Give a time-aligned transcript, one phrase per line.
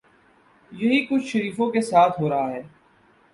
[0.71, 2.61] یہی کچھ شریفوں کے ساتھ ہو رہا ہے۔